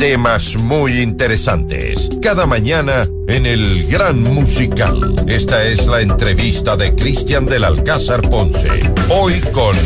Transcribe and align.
temas 0.00 0.56
muy 0.56 0.98
interesantes. 1.02 2.08
Cada 2.22 2.46
mañana 2.46 3.06
en 3.28 3.44
el 3.44 3.86
Gran 3.90 4.22
Musical. 4.22 5.14
Esta 5.28 5.62
es 5.66 5.86
la 5.86 6.00
entrevista 6.00 6.74
de 6.74 6.94
Cristian 6.94 7.44
del 7.44 7.64
Alcázar 7.64 8.22
Ponce. 8.22 8.66
Hoy 9.10 9.34
con... 9.52 9.76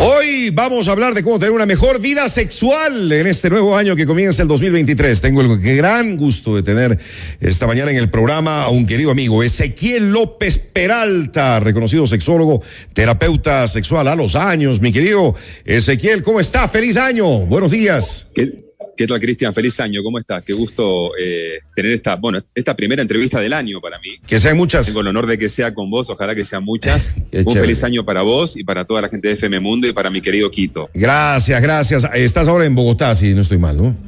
Hoy 0.00 0.50
vamos 0.50 0.88
a 0.88 0.92
hablar 0.92 1.14
de 1.14 1.22
cómo 1.22 1.38
tener 1.38 1.52
una 1.52 1.66
mejor 1.66 2.00
vida 2.00 2.28
sexual 2.28 3.12
en 3.12 3.28
este 3.28 3.48
nuevo 3.48 3.76
año 3.76 3.94
que 3.94 4.06
comienza 4.06 4.42
el 4.42 4.48
2023. 4.48 5.20
Tengo 5.20 5.40
el 5.40 5.56
gran 5.60 6.16
gusto 6.16 6.56
de 6.56 6.64
tener 6.64 6.98
esta 7.38 7.68
mañana 7.68 7.92
en 7.92 7.98
el 7.98 8.10
programa 8.10 8.64
a 8.64 8.70
un 8.70 8.86
querido 8.86 9.12
amigo, 9.12 9.44
Ezequiel 9.44 10.10
López 10.10 10.58
Peralta, 10.58 11.60
reconocido 11.60 12.08
sexólogo, 12.08 12.60
terapeuta 12.92 13.68
sexual 13.68 14.08
a 14.08 14.16
los 14.16 14.34
años. 14.34 14.80
Mi 14.80 14.90
querido 14.90 15.36
Ezequiel, 15.64 16.22
¿cómo 16.22 16.40
está? 16.40 16.66
Feliz 16.66 16.96
año. 16.96 17.46
Buenos 17.46 17.70
días. 17.70 18.30
¿Qué? 18.34 18.67
¿Qué 18.96 19.06
tal, 19.06 19.18
Cristian? 19.18 19.52
Feliz 19.52 19.78
año, 19.80 20.02
¿cómo 20.02 20.18
estás? 20.18 20.42
Qué 20.42 20.52
gusto 20.52 21.10
eh, 21.18 21.58
tener 21.74 21.92
esta, 21.92 22.16
bueno, 22.16 22.38
esta 22.54 22.76
primera 22.76 23.02
entrevista 23.02 23.40
del 23.40 23.52
año 23.52 23.80
para 23.80 23.98
mí. 23.98 24.10
Que 24.26 24.38
sean 24.38 24.56
muchas. 24.56 24.86
Tengo 24.86 25.00
el 25.00 25.08
honor 25.08 25.26
de 25.26 25.36
que 25.36 25.48
sea 25.48 25.74
con 25.74 25.90
vos, 25.90 26.10
ojalá 26.10 26.34
que 26.34 26.44
sean 26.44 26.64
muchas. 26.64 27.12
Un 27.44 27.56
feliz 27.56 27.82
año 27.82 28.04
para 28.04 28.22
vos 28.22 28.56
y 28.56 28.64
para 28.64 28.84
toda 28.84 29.02
la 29.02 29.08
gente 29.08 29.28
de 29.28 29.34
FM 29.34 29.60
Mundo 29.60 29.88
y 29.88 29.92
para 29.92 30.10
mi 30.10 30.20
querido 30.20 30.50
Quito. 30.50 30.90
Gracias, 30.94 31.60
gracias. 31.60 32.04
Estás 32.14 32.46
ahora 32.46 32.66
en 32.66 32.74
Bogotá, 32.74 33.14
si 33.14 33.34
no 33.34 33.42
estoy 33.42 33.58
mal, 33.58 33.76
¿no? 33.76 34.07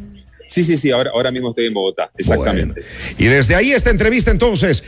Sí, 0.51 0.65
sí, 0.65 0.77
sí, 0.77 0.91
ahora, 0.91 1.13
ahora 1.15 1.31
mismo 1.31 1.51
estoy 1.51 1.67
en 1.67 1.75
Bogotá, 1.75 2.11
exactamente. 2.19 2.85
Y 3.19 3.27
desde 3.27 3.55
ahí 3.55 3.71
esta 3.71 3.91
entrevista 3.91 4.33
entonces, 4.33 4.83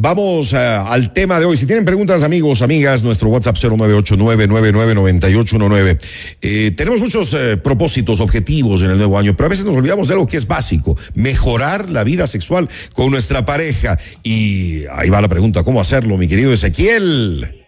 vamos 0.00 0.54
eh, 0.54 0.56
al 0.56 1.12
tema 1.12 1.38
de 1.38 1.44
hoy. 1.44 1.58
Si 1.58 1.66
tienen 1.66 1.84
preguntas, 1.84 2.22
amigos, 2.22 2.62
amigas, 2.62 3.04
nuestro 3.04 3.28
WhatsApp 3.28 3.56
09899999819. 3.56 5.98
Eh, 6.40 6.72
tenemos 6.74 7.00
muchos 7.00 7.34
eh, 7.34 7.58
propósitos, 7.58 8.20
objetivos 8.20 8.80
en 8.80 8.92
el 8.92 8.96
nuevo 8.96 9.18
año, 9.18 9.36
pero 9.36 9.48
a 9.48 9.50
veces 9.50 9.66
nos 9.66 9.76
olvidamos 9.76 10.08
de 10.08 10.14
algo 10.14 10.26
que 10.26 10.38
es 10.38 10.46
básico, 10.46 10.96
mejorar 11.12 11.90
la 11.90 12.04
vida 12.04 12.26
sexual 12.26 12.70
con 12.94 13.10
nuestra 13.10 13.44
pareja. 13.44 13.98
Y 14.22 14.86
ahí 14.92 15.10
va 15.10 15.20
la 15.20 15.28
pregunta, 15.28 15.62
¿cómo 15.62 15.78
hacerlo, 15.78 16.16
mi 16.16 16.26
querido 16.26 16.54
Ezequiel? 16.54 17.66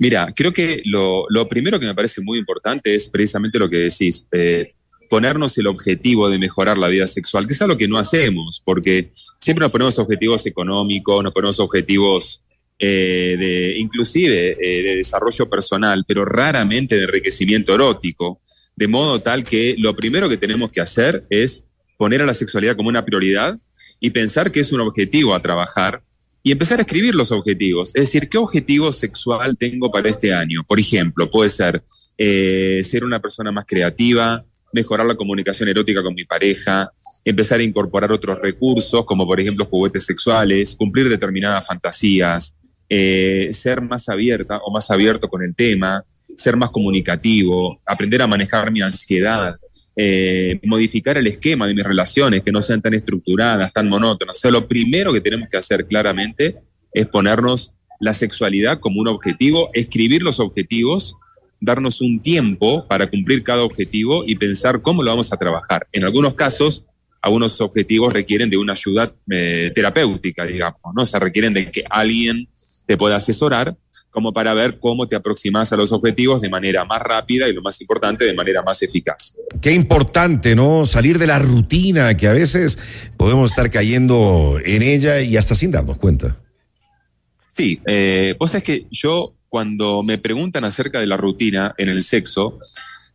Mira, 0.00 0.32
creo 0.34 0.52
que 0.52 0.82
lo, 0.84 1.26
lo 1.28 1.46
primero 1.46 1.78
que 1.78 1.86
me 1.86 1.94
parece 1.94 2.22
muy 2.22 2.40
importante 2.40 2.92
es 2.94 3.08
precisamente 3.08 3.56
lo 3.58 3.70
que 3.70 3.76
decís. 3.76 4.26
Eh, 4.32 4.72
ponernos 5.08 5.56
el 5.58 5.66
objetivo 5.66 6.28
de 6.28 6.38
mejorar 6.38 6.78
la 6.78 6.88
vida 6.88 7.06
sexual, 7.06 7.46
que 7.46 7.54
es 7.54 7.62
algo 7.62 7.76
que 7.76 7.88
no 7.88 7.98
hacemos, 7.98 8.62
porque 8.64 9.10
siempre 9.38 9.62
nos 9.62 9.72
ponemos 9.72 9.98
objetivos 9.98 10.46
económicos, 10.46 11.22
nos 11.22 11.32
ponemos 11.32 11.58
objetivos 11.60 12.42
eh, 12.78 13.36
de, 13.38 13.78
inclusive 13.78 14.56
eh, 14.60 14.82
de 14.82 14.96
desarrollo 14.96 15.48
personal, 15.48 16.04
pero 16.06 16.24
raramente 16.24 16.96
de 16.96 17.04
enriquecimiento 17.04 17.74
erótico, 17.74 18.40
de 18.76 18.86
modo 18.86 19.20
tal 19.20 19.44
que 19.44 19.74
lo 19.78 19.96
primero 19.96 20.28
que 20.28 20.36
tenemos 20.36 20.70
que 20.70 20.82
hacer 20.82 21.24
es 21.30 21.62
poner 21.96 22.20
a 22.20 22.26
la 22.26 22.34
sexualidad 22.34 22.76
como 22.76 22.90
una 22.90 23.04
prioridad 23.04 23.58
y 23.98 24.10
pensar 24.10 24.52
que 24.52 24.60
es 24.60 24.72
un 24.72 24.80
objetivo 24.80 25.34
a 25.34 25.40
trabajar 25.40 26.02
y 26.42 26.52
empezar 26.52 26.78
a 26.78 26.82
escribir 26.82 27.14
los 27.14 27.32
objetivos. 27.32 27.88
Es 27.94 28.02
decir, 28.02 28.28
¿qué 28.28 28.38
objetivo 28.38 28.92
sexual 28.92 29.56
tengo 29.56 29.90
para 29.90 30.08
este 30.08 30.32
año? 30.32 30.62
Por 30.64 30.78
ejemplo, 30.78 31.28
puede 31.28 31.48
ser 31.50 31.82
eh, 32.18 32.82
ser 32.84 33.04
una 33.04 33.20
persona 33.20 33.50
más 33.50 33.64
creativa, 33.66 34.44
mejorar 34.72 35.06
la 35.06 35.14
comunicación 35.14 35.68
erótica 35.68 36.02
con 36.02 36.14
mi 36.14 36.24
pareja, 36.24 36.90
empezar 37.24 37.60
a 37.60 37.62
incorporar 37.62 38.12
otros 38.12 38.40
recursos, 38.40 39.04
como 39.04 39.26
por 39.26 39.40
ejemplo 39.40 39.64
juguetes 39.64 40.04
sexuales, 40.04 40.74
cumplir 40.74 41.08
determinadas 41.08 41.66
fantasías, 41.66 42.56
eh, 42.88 43.48
ser 43.52 43.80
más 43.80 44.08
abierta 44.08 44.58
o 44.58 44.70
más 44.70 44.90
abierto 44.90 45.28
con 45.28 45.42
el 45.42 45.56
tema, 45.56 46.04
ser 46.36 46.56
más 46.56 46.70
comunicativo, 46.70 47.80
aprender 47.84 48.22
a 48.22 48.26
manejar 48.26 48.70
mi 48.70 48.80
ansiedad, 48.80 49.56
eh, 49.96 50.60
modificar 50.64 51.16
el 51.16 51.26
esquema 51.26 51.66
de 51.66 51.74
mis 51.74 51.84
relaciones, 51.84 52.42
que 52.42 52.52
no 52.52 52.62
sean 52.62 52.82
tan 52.82 52.94
estructuradas, 52.94 53.72
tan 53.72 53.88
monótonas. 53.88 54.36
O 54.36 54.40
sea, 54.40 54.50
lo 54.50 54.68
primero 54.68 55.12
que 55.12 55.20
tenemos 55.20 55.48
que 55.48 55.56
hacer 55.56 55.86
claramente 55.86 56.56
es 56.92 57.06
ponernos 57.08 57.72
la 57.98 58.14
sexualidad 58.14 58.78
como 58.78 59.00
un 59.00 59.08
objetivo, 59.08 59.70
escribir 59.72 60.22
los 60.22 60.38
objetivos 60.38 61.16
darnos 61.66 62.00
un 62.00 62.20
tiempo 62.20 62.86
para 62.86 63.10
cumplir 63.10 63.42
cada 63.42 63.64
objetivo 63.64 64.24
y 64.26 64.36
pensar 64.36 64.80
cómo 64.80 65.02
lo 65.02 65.10
vamos 65.10 65.32
a 65.32 65.36
trabajar. 65.36 65.86
En 65.92 66.04
algunos 66.04 66.34
casos, 66.34 66.86
algunos 67.20 67.60
objetivos 67.60 68.12
requieren 68.12 68.48
de 68.48 68.56
una 68.56 68.72
ayuda 68.72 69.12
eh, 69.30 69.72
terapéutica, 69.74 70.46
digamos, 70.46 70.80
¿no? 70.94 71.02
O 71.02 71.06
sea, 71.06 71.20
requieren 71.20 71.52
de 71.52 71.70
que 71.70 71.84
alguien 71.90 72.48
te 72.86 72.96
pueda 72.96 73.16
asesorar 73.16 73.76
como 74.10 74.32
para 74.32 74.54
ver 74.54 74.78
cómo 74.78 75.06
te 75.06 75.16
aproximas 75.16 75.72
a 75.72 75.76
los 75.76 75.92
objetivos 75.92 76.40
de 76.40 76.48
manera 76.48 76.86
más 76.86 77.02
rápida 77.02 77.48
y 77.48 77.52
lo 77.52 77.60
más 77.60 77.78
importante, 77.82 78.24
de 78.24 78.32
manera 78.32 78.62
más 78.62 78.80
eficaz. 78.82 79.34
Qué 79.60 79.72
importante, 79.72 80.54
¿no? 80.54 80.86
Salir 80.86 81.18
de 81.18 81.26
la 81.26 81.38
rutina 81.38 82.16
que 82.16 82.26
a 82.26 82.32
veces 82.32 82.78
podemos 83.18 83.50
estar 83.50 83.68
cayendo 83.70 84.58
en 84.64 84.82
ella 84.82 85.20
y 85.20 85.36
hasta 85.36 85.54
sin 85.54 85.70
darnos 85.72 85.98
cuenta. 85.98 86.38
Sí, 87.52 87.80
eh, 87.86 88.36
pues 88.38 88.54
es 88.54 88.62
que 88.62 88.86
yo 88.90 89.34
cuando 89.56 90.02
me 90.02 90.18
preguntan 90.18 90.64
acerca 90.64 91.00
de 91.00 91.06
la 91.06 91.16
rutina 91.16 91.74
en 91.78 91.88
el 91.88 92.02
sexo, 92.02 92.58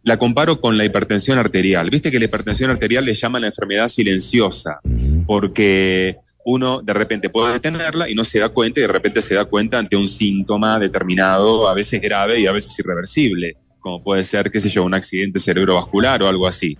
la 0.01 0.17
comparo 0.17 0.59
con 0.59 0.75
la 0.75 0.83
hipertensión 0.83 1.37
arterial. 1.37 1.87
Viste 1.91 2.09
que 2.09 2.17
la 2.17 2.25
hipertensión 2.25 2.71
arterial 2.71 3.05
le 3.05 3.13
llaman 3.13 3.43
la 3.43 3.49
enfermedad 3.49 3.87
silenciosa, 3.89 4.79
porque 5.27 6.17
uno 6.43 6.81
de 6.81 6.93
repente 6.95 7.29
puede 7.29 7.59
tenerla 7.59 8.09
y 8.09 8.15
no 8.15 8.25
se 8.25 8.39
da 8.39 8.49
cuenta 8.49 8.79
y 8.79 8.81
de 8.81 8.87
repente 8.87 9.21
se 9.21 9.35
da 9.35 9.45
cuenta 9.45 9.77
ante 9.77 9.95
un 9.95 10.07
síntoma 10.07 10.79
determinado, 10.79 11.69
a 11.69 11.75
veces 11.75 12.01
grave 12.01 12.39
y 12.39 12.47
a 12.47 12.51
veces 12.51 12.79
irreversible, 12.79 13.55
como 13.79 14.01
puede 14.01 14.23
ser, 14.23 14.49
qué 14.49 14.59
sé 14.59 14.69
yo, 14.69 14.83
un 14.83 14.95
accidente 14.95 15.39
cerebrovascular 15.39 16.23
o 16.23 16.27
algo 16.27 16.47
así. 16.47 16.75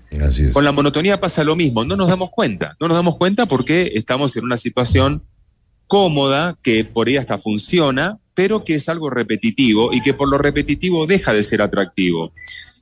Con 0.53 0.66
la 0.66 0.72
monotonía 0.72 1.19
pasa 1.19 1.43
lo 1.43 1.55
mismo, 1.55 1.85
no 1.85 1.95
nos 1.95 2.09
damos 2.09 2.31
cuenta, 2.31 2.75
no 2.79 2.88
nos 2.88 2.97
damos 2.97 3.17
cuenta 3.17 3.45
porque 3.45 3.91
estamos 3.93 4.35
en 4.38 4.43
una 4.43 4.57
situación 4.57 5.22
cómoda 5.91 6.57
que 6.63 6.85
por 6.85 7.09
ahí 7.09 7.18
hasta 7.18 7.38
funciona, 7.38 8.18
pero 8.34 8.63
que 8.63 8.75
es 8.75 8.88
algo 8.88 9.09
repetitivo 9.09 9.91
y 9.91 10.02
que 10.02 10.13
por 10.13 10.29
lo 10.29 10.38
repetitivo 10.38 11.06
deja 11.06 11.34
de 11.34 11.44
ser 11.44 11.62
atractivo. 11.62 12.31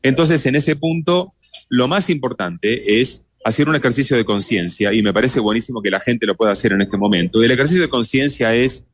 Entonces, 0.03 0.45
en 0.45 0.55
ese 0.55 0.75
punto, 0.75 1.33
lo 1.69 1.87
más 1.87 2.11
importante 2.11 3.01
es 3.01 3.23
hacer 3.43 3.67
un 3.67 3.73
ejercicio 3.73 4.15
de 4.15 4.25
conciencia 4.25 4.93
y 4.93 5.01
me 5.01 5.11
parece 5.11 5.39
buenísimo 5.39 5.81
que 5.81 5.89
la 5.89 5.99
gente 5.99 6.27
lo 6.27 6.37
pueda 6.37 6.51
hacer 6.51 6.71
en 6.71 6.81
este 6.81 6.99
momento. 6.99 7.41
El 7.41 7.49
ejercicio 7.49 7.81
de 7.81 7.89
conciencia 7.89 8.53
es, 8.53 8.85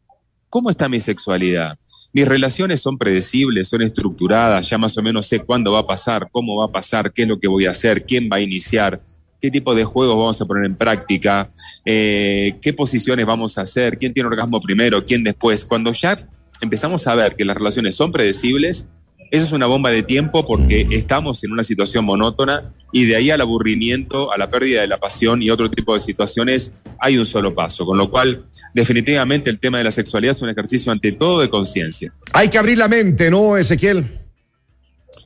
¿cómo 0.50 0.70
está 0.70 0.88
mi 0.88 1.02
sexualidad? 1.02 1.78
Mis 2.14 2.26
relaciones 2.26 2.80
son 2.80 2.98
predecibles, 2.98 3.68
son 3.68 3.82
estructuradas, 3.82 4.70
ya 4.70 4.78
más 4.78 4.98
o 4.98 5.04
menos 5.04 5.28
sé 5.28 5.40
cuándo 5.40 5.74
va 5.74 5.80
a 5.80 5.88
pasar, 5.88 6.30
cómo 6.32 6.56
va 6.56 6.68
a 6.68 6.72
pasar, 6.72 7.12
qué 7.12 7.24
es 7.24 7.28
lo 7.28 7.38
que 7.38 7.50
voy 7.50 7.66
a 7.66 7.72
hacer, 7.72 8.06
quién 8.06 8.30
va 8.32 8.38
a 8.38 8.42
iniciar 8.42 9.02
qué 9.42 9.52
tipo 9.52 9.76
de 9.76 9.84
juegos 9.84 10.18
vamos 10.18 10.42
a 10.42 10.46
poner 10.46 10.66
en 10.66 10.76
práctica, 10.76 11.52
eh, 11.86 12.58
qué 12.62 12.74
posiciones 12.74 13.26
vamos 13.26 13.58
a 13.58 13.62
hacer, 13.62 13.98
quién 13.98 14.14
tiene 14.14 14.28
orgasmo 14.28 14.60
primero, 14.60 15.04
quién 15.04 15.24
después. 15.24 15.66
Cuando 15.66 15.92
ya 15.94 16.18
empezamos 16.62 17.06
a 17.08 17.16
ver 17.16 17.36
que 17.36 17.46
las 17.46 17.56
relaciones 17.56 17.96
son 17.96 18.12
predecibles, 18.12 18.88
eso 19.32 19.44
es 19.44 19.52
una 19.52 19.66
bomba 19.66 19.92
de 19.92 20.04
tiempo 20.04 20.46
porque 20.46 20.88
estamos 20.92 21.44
en 21.44 21.52
una 21.52 21.64
situación 21.64 22.06
monótona 22.06 22.72
y 22.92 23.06
de 23.06 23.16
ahí 23.16 23.32
al 23.32 23.42
aburrimiento, 23.42 24.32
a 24.32 24.38
la 24.38 24.50
pérdida 24.50 24.82
de 24.82 24.88
la 24.88 24.98
pasión 24.98 25.42
y 25.42 25.50
otro 25.50 25.70
tipo 25.70 25.94
de 25.94 26.00
situaciones 26.00 26.74
hay 27.00 27.18
un 27.18 27.26
solo 27.26 27.54
paso. 27.54 27.86
Con 27.86 27.98
lo 27.98 28.10
cual, 28.10 28.46
definitivamente 28.74 29.50
el 29.50 29.60
tema 29.60 29.80
de 29.80 29.84
la 29.84 29.92
sexualidad 29.92 30.36
es 30.36 30.42
un 30.42 30.50
ejercicio 30.50 30.92
ante 30.92 31.12
todo 31.12 31.42
de 31.42 31.50
conciencia. 31.50 32.14
Hay 32.34 32.50
que 32.50 32.58
abrir 32.58 32.78
la 32.78 32.88
mente, 32.88 33.32
¿no, 33.32 33.58
Ezequiel? 33.58 34.22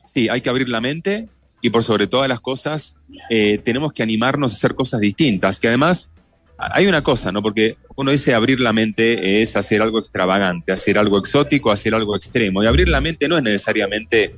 Sí, 0.06 0.28
hay 0.28 0.40
que 0.40 0.50
abrir 0.50 0.68
la 0.68 0.80
mente 0.80 1.28
y 1.60 1.70
por 1.70 1.84
sobre 1.84 2.06
todas 2.06 2.28
las 2.28 2.40
cosas 2.40 2.96
eh, 3.28 3.58
tenemos 3.64 3.92
que 3.92 4.02
animarnos 4.02 4.52
a 4.52 4.56
hacer 4.56 4.74
cosas 4.74 5.00
distintas, 5.00 5.60
que 5.60 5.68
además 5.68 6.12
hay 6.58 6.86
una 6.86 7.02
cosa, 7.02 7.32
¿no? 7.32 7.42
Porque 7.42 7.76
uno 7.96 8.10
dice 8.10 8.34
abrir 8.34 8.60
la 8.60 8.72
mente 8.72 9.40
es 9.40 9.56
hacer 9.56 9.80
algo 9.80 9.98
extravagante, 9.98 10.72
hacer 10.72 10.98
algo 10.98 11.18
exótico, 11.18 11.70
hacer 11.70 11.94
algo 11.94 12.14
extremo. 12.14 12.62
Y 12.62 12.66
abrir 12.66 12.88
la 12.88 13.00
mente 13.00 13.28
no 13.28 13.38
es 13.38 13.42
necesariamente 13.42 14.34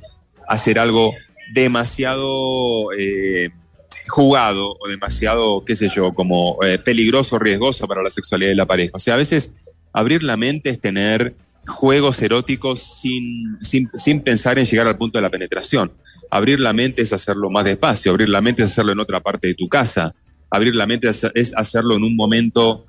hacer 0.47 0.79
algo 0.79 1.13
demasiado 1.53 2.91
eh, 2.97 3.49
jugado 4.07 4.77
o 4.79 4.87
demasiado, 4.87 5.63
qué 5.65 5.75
sé 5.75 5.89
yo, 5.89 6.13
como 6.13 6.57
eh, 6.63 6.79
peligroso, 6.79 7.39
riesgoso 7.39 7.87
para 7.87 8.01
la 8.01 8.09
sexualidad 8.09 8.51
de 8.51 8.55
la 8.55 8.65
pareja. 8.65 8.91
O 8.93 8.99
sea, 8.99 9.15
a 9.15 9.17
veces 9.17 9.81
abrir 9.93 10.23
la 10.23 10.35
mente 10.37 10.69
es 10.69 10.79
tener 10.79 11.35
juegos 11.65 12.21
eróticos 12.21 12.81
sin, 12.81 13.57
sin, 13.61 13.89
sin 13.95 14.19
pensar 14.19 14.59
en 14.59 14.65
llegar 14.65 14.87
al 14.87 14.97
punto 14.97 15.17
de 15.17 15.21
la 15.21 15.29
penetración. 15.29 15.93
Abrir 16.29 16.59
la 16.59 16.73
mente 16.73 17.03
es 17.03 17.13
hacerlo 17.13 17.49
más 17.49 17.65
despacio, 17.65 18.11
abrir 18.11 18.29
la 18.29 18.41
mente 18.41 18.63
es 18.63 18.71
hacerlo 18.71 18.91
en 18.91 18.99
otra 18.99 19.21
parte 19.21 19.47
de 19.47 19.53
tu 19.53 19.69
casa, 19.69 20.13
abrir 20.49 20.75
la 20.75 20.85
mente 20.85 21.09
es 21.09 21.53
hacerlo 21.55 21.95
en 21.95 22.03
un 22.03 22.15
momento 22.15 22.85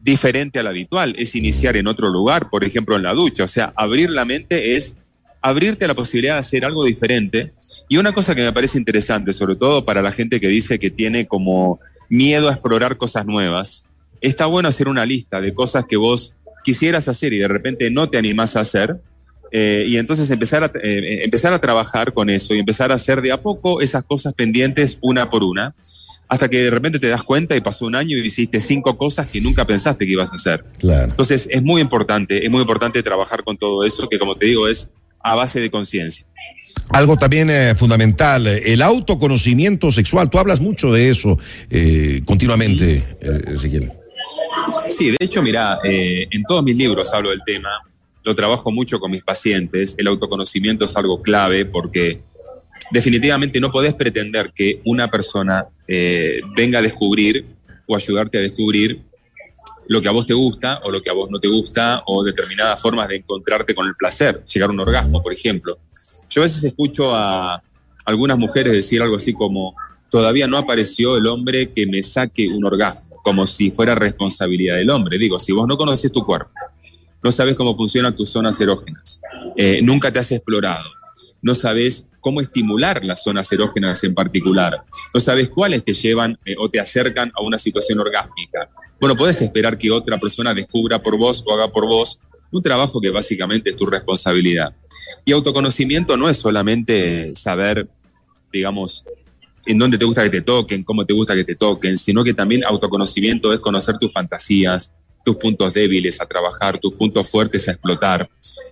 diferente 0.00 0.60
al 0.60 0.68
habitual, 0.68 1.16
es 1.18 1.34
iniciar 1.34 1.76
en 1.76 1.88
otro 1.88 2.08
lugar, 2.10 2.48
por 2.48 2.62
ejemplo 2.62 2.96
en 2.96 3.02
la 3.02 3.12
ducha, 3.12 3.42
o 3.44 3.48
sea, 3.48 3.72
abrir 3.76 4.10
la 4.10 4.24
mente 4.24 4.76
es 4.76 4.94
abrirte 5.42 5.84
a 5.84 5.88
la 5.88 5.94
posibilidad 5.94 6.34
de 6.34 6.40
hacer 6.40 6.64
algo 6.64 6.84
diferente. 6.84 7.52
Y 7.88 7.98
una 7.98 8.12
cosa 8.12 8.34
que 8.34 8.42
me 8.42 8.52
parece 8.52 8.78
interesante, 8.78 9.32
sobre 9.32 9.56
todo 9.56 9.84
para 9.84 10.02
la 10.02 10.12
gente 10.12 10.40
que 10.40 10.48
dice 10.48 10.78
que 10.78 10.90
tiene 10.90 11.26
como 11.26 11.80
miedo 12.08 12.48
a 12.48 12.52
explorar 12.52 12.96
cosas 12.96 13.26
nuevas, 13.26 13.84
está 14.28 14.46
bueno 14.46 14.68
hacer 14.68 14.88
una 14.88 15.06
lista 15.06 15.40
de 15.40 15.54
cosas 15.54 15.84
que 15.86 15.96
vos 15.96 16.34
quisieras 16.64 17.08
hacer 17.08 17.32
y 17.32 17.38
de 17.38 17.48
repente 17.48 17.90
no 17.90 18.10
te 18.10 18.18
animás 18.18 18.56
a 18.56 18.60
hacer, 18.60 19.00
eh, 19.52 19.86
y 19.88 19.96
entonces 19.96 20.30
empezar 20.30 20.64
a, 20.64 20.72
eh, 20.82 21.22
empezar 21.24 21.52
a 21.52 21.60
trabajar 21.60 22.12
con 22.12 22.28
eso 22.30 22.54
y 22.54 22.58
empezar 22.58 22.90
a 22.90 22.96
hacer 22.96 23.22
de 23.22 23.32
a 23.32 23.40
poco 23.40 23.80
esas 23.80 24.02
cosas 24.02 24.32
pendientes 24.34 24.98
una 25.00 25.30
por 25.30 25.42
una. 25.42 25.74
hasta 26.28 26.48
que 26.50 26.58
de 26.58 26.70
repente 26.70 26.98
te 26.98 27.06
das 27.06 27.22
cuenta 27.22 27.54
y 27.54 27.60
pasó 27.60 27.86
un 27.86 27.94
año 27.94 28.18
y 28.18 28.20
hiciste 28.20 28.60
cinco 28.60 28.98
cosas 28.98 29.28
que 29.28 29.40
nunca 29.40 29.64
pensaste 29.64 30.04
que 30.04 30.10
ibas 30.10 30.32
a 30.32 30.34
hacer. 30.34 30.64
Entonces 30.82 31.46
es 31.48 31.62
muy 31.62 31.80
importante, 31.80 32.44
es 32.44 32.50
muy 32.50 32.62
importante 32.62 33.00
trabajar 33.04 33.44
con 33.44 33.56
todo 33.56 33.84
eso, 33.84 34.08
que 34.08 34.18
como 34.18 34.34
te 34.34 34.46
digo 34.46 34.66
es 34.66 34.88
a 35.26 35.34
base 35.34 35.60
de 35.60 35.70
conciencia. 35.70 36.24
Algo 36.90 37.16
también 37.16 37.50
eh, 37.50 37.74
fundamental, 37.74 38.46
el 38.46 38.80
autoconocimiento 38.80 39.90
sexual. 39.90 40.30
Tú 40.30 40.38
hablas 40.38 40.60
mucho 40.60 40.92
de 40.92 41.10
eso 41.10 41.36
eh, 41.68 42.22
continuamente, 42.24 43.04
eh, 43.20 43.42
Ezequiel. 43.48 43.92
Sí, 44.88 45.10
de 45.10 45.16
hecho, 45.18 45.42
mira, 45.42 45.80
en 45.84 46.42
todos 46.44 46.62
mis 46.62 46.76
libros 46.76 47.12
hablo 47.12 47.30
del 47.30 47.40
tema, 47.44 47.70
lo 48.22 48.34
trabajo 48.34 48.70
mucho 48.70 49.00
con 49.00 49.10
mis 49.10 49.22
pacientes. 49.22 49.96
El 49.98 50.06
autoconocimiento 50.06 50.84
es 50.84 50.96
algo 50.96 51.22
clave 51.22 51.64
porque 51.64 52.20
definitivamente 52.90 53.60
no 53.60 53.70
podés 53.70 53.94
pretender 53.94 54.52
que 54.54 54.80
una 54.84 55.08
persona 55.08 55.66
eh, 55.88 56.40
venga 56.56 56.78
a 56.78 56.82
descubrir 56.82 57.46
o 57.86 57.96
ayudarte 57.96 58.38
a 58.38 58.40
descubrir 58.40 59.00
lo 59.88 60.02
que 60.02 60.08
a 60.08 60.12
vos 60.12 60.26
te 60.26 60.34
gusta 60.34 60.80
o 60.84 60.90
lo 60.90 61.00
que 61.00 61.10
a 61.10 61.12
vos 61.12 61.30
no 61.30 61.38
te 61.38 61.48
gusta 61.48 62.02
o 62.06 62.22
determinadas 62.24 62.80
formas 62.80 63.08
de 63.08 63.16
encontrarte 63.16 63.74
con 63.74 63.86
el 63.86 63.94
placer, 63.94 64.44
llegar 64.44 64.70
a 64.70 64.72
un 64.72 64.80
orgasmo, 64.80 65.22
por 65.22 65.32
ejemplo. 65.32 65.78
Yo 66.30 66.42
a 66.42 66.44
veces 66.44 66.64
escucho 66.64 67.14
a 67.14 67.62
algunas 68.04 68.38
mujeres 68.38 68.72
decir 68.72 69.02
algo 69.02 69.16
así 69.16 69.32
como, 69.32 69.74
todavía 70.10 70.46
no 70.46 70.58
apareció 70.58 71.16
el 71.16 71.26
hombre 71.26 71.72
que 71.72 71.86
me 71.86 72.02
saque 72.02 72.48
un 72.48 72.64
orgasmo, 72.64 73.16
como 73.22 73.46
si 73.46 73.70
fuera 73.70 73.94
responsabilidad 73.94 74.76
del 74.76 74.90
hombre. 74.90 75.18
Digo, 75.18 75.38
si 75.38 75.52
vos 75.52 75.66
no 75.66 75.76
conoces 75.76 76.12
tu 76.12 76.24
cuerpo, 76.24 76.50
no 77.22 77.32
sabes 77.32 77.56
cómo 77.56 77.76
funcionan 77.76 78.14
tus 78.14 78.30
zonas 78.30 78.60
erógenas, 78.60 79.20
eh, 79.56 79.80
nunca 79.82 80.10
te 80.10 80.18
has 80.18 80.30
explorado, 80.32 80.88
no 81.42 81.54
sabes 81.54 82.06
cómo 82.26 82.40
estimular 82.40 83.04
las 83.04 83.22
zonas 83.22 83.52
erógenas 83.52 84.02
en 84.02 84.12
particular. 84.12 84.82
No 85.14 85.20
sabes 85.20 85.48
cuáles 85.48 85.84
te 85.84 85.94
llevan 85.94 86.36
eh, 86.44 86.56
o 86.58 86.68
te 86.68 86.80
acercan 86.80 87.30
a 87.36 87.42
una 87.42 87.56
situación 87.56 88.00
orgásmica. 88.00 88.68
Bueno, 89.00 89.14
puedes 89.14 89.40
esperar 89.42 89.76
que 89.76 89.90
otra 89.90 90.18
persona 90.18 90.54
descubra 90.54 90.98
por 90.98 91.18
vos 91.18 91.44
o 91.46 91.52
haga 91.52 91.68
por 91.68 91.86
vos 91.86 92.18
un 92.50 92.62
trabajo 92.62 93.00
que 93.00 93.10
básicamente 93.10 93.70
es 93.70 93.76
tu 93.76 93.86
responsabilidad. 93.86 94.70
Y 95.24 95.32
autoconocimiento 95.32 96.16
no 96.16 96.28
es 96.28 96.38
solamente 96.38 97.34
saber, 97.34 97.88
digamos, 98.52 99.04
en 99.66 99.78
dónde 99.78 99.98
te 99.98 100.04
gusta 100.04 100.22
que 100.22 100.30
te 100.30 100.42
toquen, 100.42 100.84
cómo 100.84 101.04
te 101.04 101.12
gusta 101.12 101.34
que 101.34 101.44
te 101.44 101.56
toquen, 101.56 101.98
sino 101.98 102.24
que 102.24 102.32
también 102.32 102.64
autoconocimiento 102.64 103.52
es 103.52 103.60
conocer 103.60 103.98
tus 103.98 104.12
fantasías, 104.12 104.92
tus 105.26 105.36
puntos 105.36 105.74
débiles 105.74 106.20
a 106.20 106.26
trabajar, 106.26 106.78
tus 106.78 106.92
puntos 106.92 107.28
fuertes 107.28 107.66
a 107.66 107.72
explotar. 107.72 108.30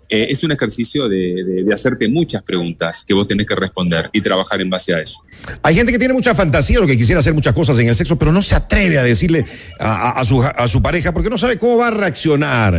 Eh, 0.08 0.28
es 0.30 0.44
un 0.44 0.52
ejercicio 0.52 1.08
de, 1.08 1.66
hacerte 1.74 2.06
muchas 2.06 2.44
preguntas 2.44 3.04
que 3.04 3.12
vos 3.12 3.26
tenés 3.26 3.48
que 3.48 3.56
responder 3.56 4.08
y 4.12 4.20
trabajar 4.20 4.60
en 4.60 4.70
base 4.70 4.94
a 4.94 5.00
eso. 5.00 5.16
Hay 5.62 5.74
gente 5.74 5.90
que 5.90 5.98
tiene 5.98 6.14
mucha 6.14 6.32
fantasía 6.32 6.80
o 6.80 6.86
que 6.86 6.96
quisiera 6.96 7.18
hacer 7.18 7.34
muchas 7.34 7.54
cosas 7.54 7.76
en 7.80 7.88
el 7.88 7.94
sexo, 7.96 8.16
pero 8.16 8.30
no 8.30 8.40
se 8.40 8.54
atreve 8.54 8.98
a 8.98 9.02
decirle 9.02 9.44
a, 9.80 10.24
su, 10.24 10.40
a 10.42 10.68
su 10.68 10.80
pareja 10.80 11.12
porque 11.12 11.28
no 11.28 11.38
sabe 11.38 11.58
cómo 11.58 11.76
va 11.76 11.88
a 11.88 11.90
reaccionar. 11.90 12.74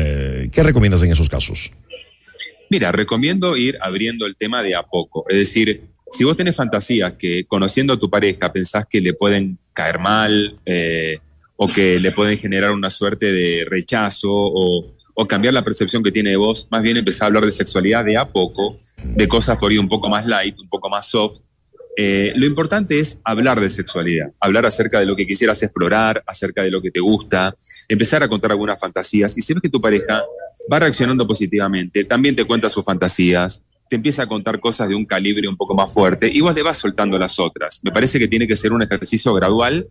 ¿Qué 0.50 0.64
recomiendas 0.64 1.04
en 1.04 1.12
esos 1.12 1.28
casos? 1.28 1.70
Mira, 2.70 2.94
recomiendo 2.94 3.58
ir 3.58 3.78
abriendo 3.82 4.26
el 4.26 4.38
tema 4.38 4.64
de 4.64 4.74
a 4.74 4.84
poco. 4.84 5.26
Es 5.28 5.36
decir, 5.36 5.82
si 6.14 6.24
vos 6.24 6.38
tenés 6.38 6.56
fantasías 6.56 7.16
que 7.16 7.44
conociendo 7.46 7.94
a 7.94 8.00
tu 8.00 8.10
pareja 8.10 8.54
pensás 8.54 8.86
que 8.90 9.02
le 9.02 9.14
pueden 9.14 9.58
caer 9.74 10.00
mal, 10.00 10.58
eh, 10.66 11.20
o 11.58 11.68
que 11.68 12.00
le 12.00 12.12
pueden 12.12 12.38
generar 12.38 12.72
una 12.72 12.90
suerte 12.90 13.32
de 13.32 13.66
rechazo 13.70 14.30
o, 14.32 14.92
cambiar 15.30 15.54
la 15.54 15.64
percepción 15.64 16.04
que 16.04 16.12
tiene 16.12 16.32
de 16.32 16.36
vos, 16.36 16.68
más 16.70 16.84
bien 16.84 16.98
empezar 16.98 17.26
a 17.26 17.28
hablar 17.28 17.46
de 17.46 17.52
sexualidad 17.52 18.04
de 18.04 18.18
a 18.18 18.26
poco, 18.26 18.76
de 19.04 19.28
cosas 19.28 19.58
por 19.58 19.72
ahí 19.72 19.78
un 19.78 19.88
poco 19.88 20.10
más 20.10 20.26
light, 20.28 20.60
un 20.60 20.68
poco 20.68 20.90
más 20.90 21.08
soft. 21.08 21.40
Eh, 21.98 22.34
lo 22.36 22.46
importante 22.46 23.00
es 23.00 23.20
hablar 23.24 23.62
de 23.62 23.70
sexualidad, 23.70 24.34
hablar 24.42 24.66
acerca 24.66 25.00
de 25.00 25.06
lo 25.06 25.16
que 25.16 25.26
quisieras 25.26 25.64
explorar, 25.64 26.22
acerca 26.28 26.64
de 26.64 26.72
lo 26.72 26.82
que 26.82 26.92
te 26.92 27.00
gusta, 27.00 27.56
empezar 27.88 28.24
a 28.24 28.28
contar 28.28 28.52
algunas 28.52 28.80
fantasías 28.80 29.38
y 29.38 29.42
si 29.42 29.54
ves 29.54 29.62
que 29.62 29.70
tu 29.70 29.80
pareja 29.80 30.22
va 30.72 30.80
reaccionando 30.80 31.26
positivamente, 31.26 32.04
también 32.04 32.36
te 32.36 32.44
cuenta 32.44 32.70
sus 32.70 32.84
fantasías, 32.84 33.62
te 33.90 33.96
empieza 33.96 34.24
a 34.24 34.28
contar 34.28 34.60
cosas 34.60 34.90
de 34.90 34.96
un 34.96 35.06
calibre 35.06 35.48
un 35.48 35.56
poco 35.56 35.76
más 35.76 35.94
fuerte 35.94 36.30
y 36.32 36.42
vos 36.42 36.56
le 36.56 36.64
vas 36.64 36.78
soltando 36.78 37.18
las 37.18 37.40
otras. 37.40 37.82
Me 37.84 37.92
parece 37.92 38.20
que 38.20 38.28
tiene 38.28 38.48
que 38.48 38.56
ser 38.56 38.74
un 38.74 38.82
ejercicio 38.82 39.34
gradual 39.34 39.88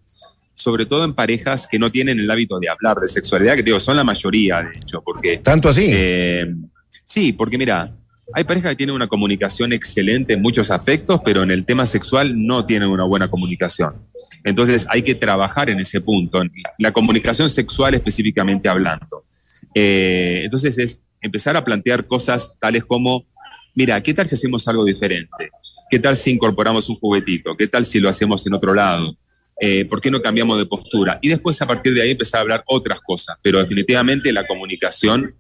sobre 0.55 0.87
todo 0.87 1.05
en 1.05 1.15
parejas 1.15 1.67
que 1.67 1.79
no 1.79 1.91
tienen 1.91 2.19
el 2.19 2.31
hábito 2.31 2.59
de 2.59 2.69
hablar 2.69 2.97
de 2.97 3.09
sexualidad, 3.09 3.57
que 3.57 3.63
digo, 3.63 3.81
son 3.81 3.97
la 3.97 4.05
mayoría, 4.05 4.63
de 4.63 4.79
hecho, 4.79 5.03
porque... 5.03 5.39
¿Tanto 5.39 5.69
así? 5.69 5.89
Eh, 5.91 6.47
sí, 7.05 7.33
porque 7.33 7.59
mira, 7.59 7.93
hay 8.33 8.45
parejas 8.45 8.71
que 8.71 8.77
tienen 8.77 8.95
una 8.95 9.07
comunicación 9.07 9.73
excelente 9.73 10.35
en 10.35 10.43
muchos 10.43 10.71
aspectos, 10.71 11.21
pero 11.25 11.43
en 11.43 11.51
el 11.51 11.67
tema 11.67 11.85
sexual 11.85 12.35
no 12.47 12.65
tienen 12.65 12.89
una 12.89 13.05
buena 13.05 13.29
comunicación. 13.29 13.95
Entonces 14.45 14.87
hay 14.89 15.03
que 15.03 15.15
trabajar 15.15 15.69
en 15.69 15.81
ese 15.81 16.01
punto, 16.01 16.41
en 16.41 16.51
la 16.79 16.93
comunicación 16.93 17.51
sexual 17.51 17.95
específicamente 17.95 18.69
hablando. 18.69 19.27
Eh, 19.75 20.43
entonces 20.45 20.79
es 20.79 21.03
empezar 21.21 21.57
a 21.57 21.65
plantear 21.65 22.07
cosas 22.07 22.57
tales 22.59 22.85
como, 22.85 23.27
mira, 23.75 24.01
¿qué 24.03 24.15
tal 24.15 24.27
si 24.27 24.37
hacemos 24.37 24.67
algo 24.69 24.85
diferente? 24.85 25.51
¿Qué 25.91 25.99
tal 25.99 26.17
si 26.17 26.31
incorporamos 26.31 26.89
un 26.89 26.97
juguetito? 26.97 27.55
¿Qué 27.57 27.67
tal 27.67 27.85
si 27.85 28.01
lo 28.01 28.09
hacemos 28.09 28.47
en 28.47 28.55
otro 28.55 28.73
lado? 28.73 29.17
Eh, 29.61 29.85
¿por 29.89 30.01
qué 30.01 30.11
no 30.11 30.21
cambiamos 30.21 30.59
de 30.59 30.67
postura? 30.67 31.19
Y 31.23 31.29
después 31.29 31.61
a 31.63 31.67
partir 31.67 31.95
de 31.95 32.03
ahí 32.03 32.11
empezar 32.11 32.39
a 32.39 32.43
hablar 32.43 32.65
otras 32.67 33.01
cosas, 33.01 33.37
pero 33.43 33.61
definitivamente 33.61 34.33
la 34.33 34.47
comunicación 34.47 35.35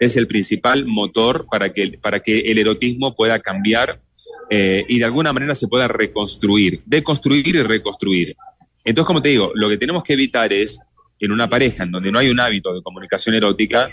es 0.00 0.16
el 0.16 0.26
principal 0.26 0.86
motor 0.86 1.46
para 1.50 1.72
que, 1.72 1.98
para 2.00 2.20
que 2.20 2.40
el 2.40 2.58
erotismo 2.58 3.14
pueda 3.14 3.38
cambiar 3.38 4.00
eh, 4.48 4.84
y 4.88 4.98
de 4.98 5.04
alguna 5.04 5.32
manera 5.32 5.54
se 5.54 5.68
pueda 5.68 5.86
reconstruir, 5.86 6.82
deconstruir 6.84 7.46
y 7.46 7.62
reconstruir. 7.62 8.34
Entonces, 8.84 9.06
como 9.06 9.22
te 9.22 9.28
digo, 9.28 9.52
lo 9.54 9.68
que 9.68 9.76
tenemos 9.76 10.02
que 10.02 10.14
evitar 10.14 10.52
es, 10.52 10.80
en 11.20 11.32
una 11.32 11.48
pareja 11.48 11.84
en 11.84 11.92
donde 11.92 12.10
no 12.10 12.18
hay 12.18 12.30
un 12.30 12.40
hábito 12.40 12.72
de 12.74 12.82
comunicación 12.82 13.34
erótica, 13.34 13.90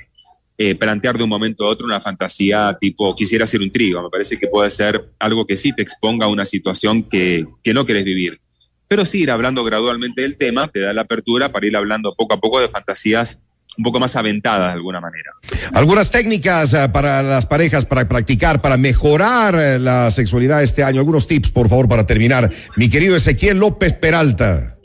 eh, 0.57 0.73
plantear 0.73 1.17
de 1.17 1.23
un 1.23 1.29
momento 1.29 1.65
a 1.65 1.69
otro 1.69 1.85
una 1.85 1.99
fantasía 1.99 2.75
tipo, 2.79 3.15
quisiera 3.15 3.43
hacer 3.43 3.61
un 3.61 3.71
trío. 3.71 4.01
Me 4.01 4.09
parece 4.09 4.39
que 4.39 4.47
puede 4.47 4.69
ser 4.69 5.11
algo 5.19 5.45
que 5.45 5.57
sí 5.57 5.73
te 5.73 5.83
exponga 5.83 6.25
a 6.25 6.29
una 6.29 6.45
situación 6.45 7.03
que, 7.03 7.45
que 7.61 7.73
no 7.73 7.85
querés 7.85 8.05
vivir. 8.05 8.39
Pero 8.87 9.05
sí 9.05 9.23
ir 9.23 9.31
hablando 9.31 9.63
gradualmente 9.63 10.21
del 10.21 10.37
tema 10.37 10.67
te 10.67 10.79
da 10.79 10.93
la 10.93 11.01
apertura 11.01 11.49
para 11.49 11.65
ir 11.67 11.75
hablando 11.75 12.15
poco 12.15 12.33
a 12.35 12.39
poco 12.39 12.59
de 12.59 12.69
fantasías 12.69 13.39
un 13.77 13.83
poco 13.83 13.99
más 13.99 14.15
aventadas 14.15 14.69
de 14.69 14.73
alguna 14.73 14.99
manera. 14.99 15.31
Algunas 15.73 16.09
técnicas 16.09 16.73
eh, 16.73 16.89
para 16.89 17.21
las 17.21 17.45
parejas 17.45 17.85
para 17.85 18.07
practicar, 18.07 18.61
para 18.61 18.75
mejorar 18.75 19.55
eh, 19.55 19.79
la 19.79 20.09
sexualidad 20.09 20.63
este 20.63 20.83
año. 20.83 20.99
Algunos 20.99 21.27
tips, 21.27 21.51
por 21.51 21.69
favor, 21.69 21.87
para 21.87 22.05
terminar. 22.05 22.51
Mi 22.75 22.89
querido 22.89 23.15
Ezequiel 23.15 23.57
López 23.57 23.93
Peralta. 23.93 24.77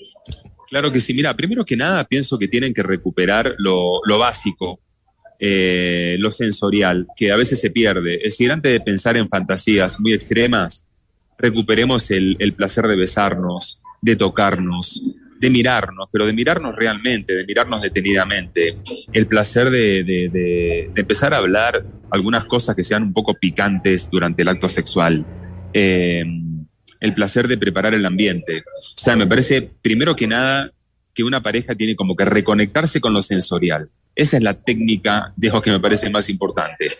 Claro 0.68 0.92
que 0.92 1.00
sí. 1.00 1.14
Mira, 1.14 1.34
primero 1.34 1.64
que 1.64 1.76
nada, 1.76 2.04
pienso 2.04 2.38
que 2.38 2.48
tienen 2.48 2.74
que 2.74 2.82
recuperar 2.82 3.54
lo, 3.58 4.00
básico, 4.18 4.80
eh, 5.40 6.16
lo 6.18 6.30
sensorial, 6.30 7.06
que 7.16 7.32
a 7.32 7.36
veces 7.36 7.60
se 7.60 7.70
pierde. 7.70 8.16
Es 8.16 8.34
decir, 8.34 8.52
antes 8.52 8.72
de 8.72 8.80
pensar 8.80 9.16
en 9.16 9.28
fantasías 9.28 10.00
muy 10.00 10.12
extremas, 10.12 10.86
recuperemos 11.38 12.10
el, 12.10 12.36
el 12.38 12.52
placer 12.52 12.86
de 12.86 12.96
besarnos, 12.96 13.82
de 14.02 14.16
tocarnos, 14.16 15.00
de 15.38 15.48
mirarnos, 15.48 16.08
pero 16.12 16.26
de 16.26 16.32
mirarnos 16.32 16.74
realmente, 16.76 17.34
de 17.34 17.46
mirarnos 17.46 17.82
detenidamente. 17.82 18.78
El 19.12 19.26
placer 19.26 19.70
de, 19.70 20.90
empezar 20.94 21.32
a 21.32 21.38
hablar 21.38 21.86
algunas 22.10 22.44
cosas 22.44 22.76
que 22.76 22.84
sean 22.84 23.04
un 23.04 23.12
poco 23.12 23.34
picantes 23.34 24.10
durante 24.10 24.42
el 24.42 24.48
acto 24.48 24.68
sexual. 24.68 25.24
Eh, 25.72 26.24
el 27.00 27.14
placer 27.14 27.48
de 27.48 27.58
preparar 27.58 27.94
el 27.94 28.04
ambiente. 28.04 28.58
O 28.58 28.80
sea, 28.80 29.16
me 29.16 29.26
parece, 29.26 29.62
primero 29.62 30.14
que 30.14 30.26
nada, 30.26 30.70
que 31.14 31.24
una 31.24 31.40
pareja 31.40 31.74
tiene 31.74 31.96
como 31.96 32.14
que 32.14 32.24
reconectarse 32.24 33.00
con 33.00 33.12
lo 33.12 33.22
sensorial. 33.22 33.90
Esa 34.14 34.36
es 34.36 34.42
la 34.42 34.54
técnica 34.54 35.32
de 35.36 35.50
que 35.62 35.70
me 35.70 35.80
parece 35.80 36.10
más 36.10 36.28
importante. 36.28 36.92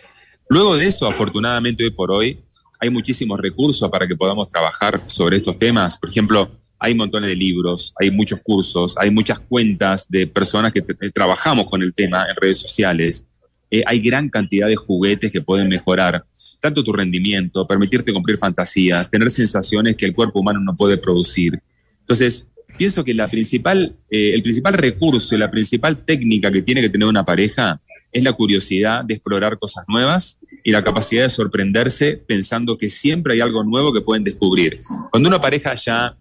Luego 0.49 0.75
de 0.75 0.87
eso, 0.87 1.07
afortunadamente 1.07 1.83
hoy 1.83 1.91
por 1.91 2.11
hoy, 2.11 2.43
hay 2.79 2.89
muchísimos 2.89 3.39
recursos 3.39 3.89
para 3.89 4.07
que 4.07 4.15
podamos 4.15 4.51
trabajar 4.51 5.01
sobre 5.07 5.37
estos 5.37 5.57
temas. 5.57 5.97
Por 5.97 6.09
ejemplo, 6.09 6.51
hay 6.83 6.95
montones 6.95 7.29
de 7.29 7.35
libros, 7.37 7.93
hay 7.97 8.11
muchos 8.11 8.41
cursos, 8.43 8.97
hay 8.97 9.09
muchas 9.09 9.39
cuentas 9.39 10.05
de 10.09 10.27
personas 10.27 10.73
que 10.73 10.81
trabajamos 11.13 11.69
con 11.69 11.81
el 11.81 11.95
tema 11.95 12.25
en 12.29 12.35
redes 12.35 12.57
sociales. 12.57 13.25
Eh, 13.71 13.83
hay 13.85 13.99
gran 13.99 14.27
cantidad 14.27 14.67
de 14.67 14.75
juguetes 14.75 15.31
que 15.31 15.39
pueden 15.39 15.69
mejorar 15.69 16.25
tanto 16.59 16.83
tu 16.83 16.91
rendimiento, 16.91 17.65
permitirte 17.65 18.11
cumplir 18.11 18.37
fantasías, 18.37 19.09
tener 19.09 19.31
sensaciones 19.31 19.95
que 19.95 20.05
el 20.05 20.13
cuerpo 20.13 20.41
humano 20.41 20.59
no 20.59 20.75
puede 20.75 20.97
producir. 20.97 21.57
Entonces, 22.01 22.47
pienso 22.77 23.01
que 23.05 23.13
la 23.13 23.29
principal, 23.29 23.95
eh, 24.09 24.31
el 24.33 24.43
principal 24.43 24.73
recurso 24.73 25.35
y 25.35 25.37
la 25.37 25.49
principal 25.49 26.03
técnica 26.03 26.51
que 26.51 26.63
tiene 26.63 26.81
que 26.81 26.89
tener 26.89 27.07
una 27.07 27.23
pareja 27.23 27.79
es 28.11 28.23
la 28.23 28.33
curiosidad 28.33 29.05
de 29.05 29.13
explorar 29.13 29.57
cosas 29.57 29.85
nuevas 29.87 30.37
y 30.65 30.73
la 30.73 30.83
capacidad 30.83 31.23
de 31.23 31.29
sorprenderse 31.29 32.17
pensando 32.17 32.77
que 32.77 32.89
siempre 32.89 33.35
hay 33.35 33.39
algo 33.39 33.63
nuevo 33.63 33.93
que 33.93 34.01
pueden 34.01 34.25
descubrir. 34.25 34.75
Cuando 35.11 35.29
una 35.29 35.39
pareja 35.39 35.75
ya 35.75 36.13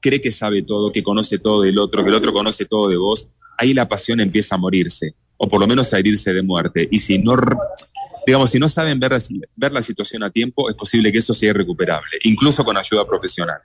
cree 0.00 0.20
que 0.20 0.30
sabe 0.30 0.62
todo, 0.62 0.92
que 0.92 1.02
conoce 1.02 1.38
todo 1.38 1.62
del 1.62 1.78
otro, 1.78 2.02
que 2.02 2.08
el 2.08 2.14
otro 2.14 2.32
conoce 2.32 2.64
todo 2.64 2.88
de 2.88 2.96
vos, 2.96 3.30
ahí 3.58 3.74
la 3.74 3.88
pasión 3.88 4.20
empieza 4.20 4.54
a 4.54 4.58
morirse, 4.58 5.14
o 5.36 5.48
por 5.48 5.60
lo 5.60 5.66
menos 5.66 5.92
a 5.92 5.98
herirse 5.98 6.32
de 6.32 6.42
muerte. 6.42 6.88
Y 6.90 6.98
si 6.98 7.18
no, 7.18 7.36
digamos, 8.26 8.50
si 8.50 8.58
no 8.58 8.68
saben 8.68 8.98
ver, 8.98 9.12
ver 9.56 9.72
la 9.72 9.82
situación 9.82 10.22
a 10.22 10.30
tiempo, 10.30 10.70
es 10.70 10.76
posible 10.76 11.12
que 11.12 11.18
eso 11.18 11.34
sea 11.34 11.50
irrecuperable, 11.50 12.18
incluso 12.24 12.64
con 12.64 12.76
ayuda 12.76 13.06
profesional. 13.06 13.58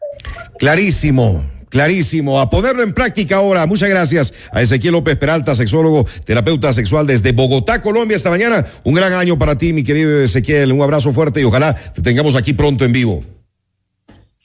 Clarísimo. 0.59 1.51
Clarísimo, 1.67 2.39
a 2.39 2.49
ponerlo 2.49 2.83
en 2.83 2.93
práctica 2.93 3.35
ahora. 3.35 3.65
Muchas 3.65 3.89
gracias 3.89 4.33
a 4.53 4.61
Ezequiel 4.61 4.93
López 4.93 5.17
Peralta, 5.17 5.55
sexólogo, 5.55 6.07
terapeuta 6.23 6.71
sexual 6.71 7.05
desde 7.05 7.33
Bogotá, 7.33 7.81
Colombia, 7.81 8.15
esta 8.15 8.29
mañana. 8.29 8.65
Un 8.85 8.93
gran 8.93 9.11
año 9.11 9.37
para 9.37 9.57
ti, 9.57 9.73
mi 9.73 9.83
querido 9.83 10.21
Ezequiel. 10.21 10.71
Un 10.71 10.81
abrazo 10.81 11.11
fuerte 11.11 11.41
y 11.41 11.43
ojalá 11.43 11.75
te 11.75 12.01
tengamos 12.01 12.35
aquí 12.35 12.53
pronto 12.53 12.85
en 12.85 12.93
vivo. 12.93 13.25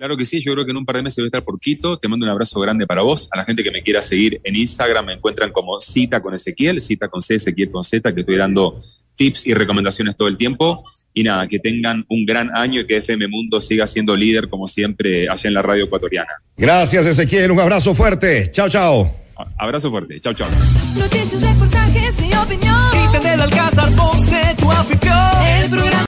Claro 0.00 0.16
que 0.16 0.24
sí, 0.24 0.40
yo 0.40 0.54
creo 0.54 0.64
que 0.64 0.70
en 0.70 0.78
un 0.78 0.86
par 0.86 0.96
de 0.96 1.02
meses 1.02 1.18
voy 1.18 1.24
a 1.24 1.26
estar 1.26 1.44
por 1.44 1.60
Quito. 1.60 1.98
Te 1.98 2.08
mando 2.08 2.24
un 2.24 2.30
abrazo 2.30 2.58
grande 2.58 2.86
para 2.86 3.02
vos. 3.02 3.28
A 3.32 3.36
la 3.36 3.44
gente 3.44 3.62
que 3.62 3.70
me 3.70 3.82
quiera 3.82 4.00
seguir 4.00 4.40
en 4.44 4.56
Instagram 4.56 5.04
me 5.04 5.12
encuentran 5.12 5.52
como 5.52 5.78
Cita 5.78 6.22
con 6.22 6.32
Ezequiel, 6.32 6.80
Cita 6.80 7.08
con 7.08 7.20
C, 7.20 7.34
Ezequiel 7.34 7.70
con 7.70 7.84
Z, 7.84 8.14
que 8.14 8.20
estoy 8.20 8.36
dando 8.36 8.78
tips 9.14 9.46
y 9.46 9.52
recomendaciones 9.52 10.16
todo 10.16 10.28
el 10.28 10.38
tiempo. 10.38 10.82
Y 11.12 11.22
nada, 11.22 11.46
que 11.48 11.58
tengan 11.58 12.06
un 12.08 12.24
gran 12.24 12.50
año 12.56 12.80
y 12.80 12.86
que 12.86 12.96
FM 12.96 13.28
Mundo 13.28 13.60
siga 13.60 13.86
siendo 13.86 14.16
líder 14.16 14.48
como 14.48 14.66
siempre 14.66 15.28
allá 15.28 15.48
en 15.48 15.52
la 15.52 15.60
radio 15.60 15.84
ecuatoriana. 15.84 16.30
Gracias 16.56 17.04
Ezequiel, 17.04 17.50
un 17.50 17.60
abrazo 17.60 17.94
fuerte. 17.94 18.50
Chao, 18.50 18.70
chao. 18.70 19.14
Abrazo 19.58 19.90
fuerte. 19.90 20.18
Chao, 20.18 20.32
chao. 20.32 20.48
Noticias, 20.96 21.42
reportajes 21.42 22.22
y 22.22 22.34
opinión. 22.34 22.90
Cristian 22.92 23.22
del 23.22 23.40
Alcázar, 23.42 23.94
Ponce, 23.94 24.54
tu 24.56 24.72
afición. 24.72 25.46
El 25.46 25.68
programa 25.68 25.90